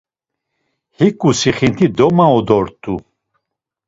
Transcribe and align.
Hiǩu 0.97 1.29
sixint̆i 1.39 1.87
domau 1.97 2.37
dort̆u. 2.47 2.93